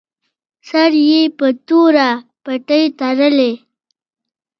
[0.69, 2.09] سر یې په توره
[2.43, 3.53] پټۍ تړلی.